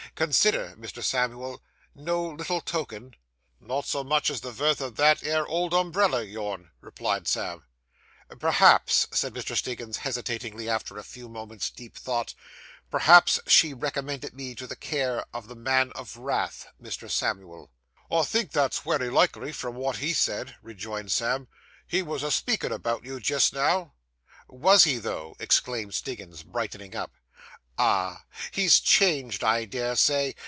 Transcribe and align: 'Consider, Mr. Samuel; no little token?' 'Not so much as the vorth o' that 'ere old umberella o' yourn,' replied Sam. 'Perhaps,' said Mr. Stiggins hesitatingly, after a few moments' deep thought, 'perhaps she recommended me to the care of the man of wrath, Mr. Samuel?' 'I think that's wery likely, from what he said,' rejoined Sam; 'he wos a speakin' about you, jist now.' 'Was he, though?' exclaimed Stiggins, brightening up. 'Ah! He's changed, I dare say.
'Consider, 0.13 0.75
Mr. 0.77 1.01
Samuel; 1.01 1.63
no 1.95 2.27
little 2.27 2.59
token?' 2.59 3.15
'Not 3.61 3.85
so 3.85 4.03
much 4.03 4.29
as 4.29 4.41
the 4.41 4.51
vorth 4.51 4.81
o' 4.81 4.89
that 4.89 5.23
'ere 5.23 5.47
old 5.47 5.73
umberella 5.73 6.17
o' 6.17 6.19
yourn,' 6.19 6.69
replied 6.81 7.29
Sam. 7.29 7.63
'Perhaps,' 8.37 9.07
said 9.11 9.33
Mr. 9.33 9.55
Stiggins 9.55 9.97
hesitatingly, 9.99 10.67
after 10.67 10.97
a 10.97 11.03
few 11.05 11.29
moments' 11.29 11.69
deep 11.71 11.95
thought, 11.95 12.33
'perhaps 12.91 13.39
she 13.47 13.73
recommended 13.73 14.33
me 14.33 14.53
to 14.55 14.67
the 14.67 14.75
care 14.75 15.25
of 15.33 15.47
the 15.47 15.55
man 15.55 15.93
of 15.93 16.17
wrath, 16.17 16.67
Mr. 16.79 17.09
Samuel?' 17.09 17.71
'I 18.11 18.23
think 18.25 18.51
that's 18.51 18.83
wery 18.85 19.09
likely, 19.09 19.53
from 19.53 19.75
what 19.75 19.97
he 19.97 20.13
said,' 20.13 20.55
rejoined 20.61 21.11
Sam; 21.13 21.47
'he 21.87 22.01
wos 22.01 22.21
a 22.21 22.31
speakin' 22.31 22.73
about 22.73 23.05
you, 23.05 23.21
jist 23.21 23.53
now.' 23.53 23.93
'Was 24.49 24.83
he, 24.83 24.97
though?' 24.97 25.35
exclaimed 25.39 25.93
Stiggins, 25.95 26.43
brightening 26.43 26.97
up. 26.97 27.13
'Ah! 27.77 28.25
He's 28.51 28.79
changed, 28.81 29.45
I 29.45 29.63
dare 29.63 29.95
say. 29.95 30.35